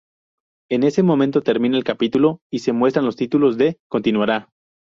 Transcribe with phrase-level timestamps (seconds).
[0.71, 4.49] En ese momento termina el capítulo y se muestran los títulos de "Continuara...".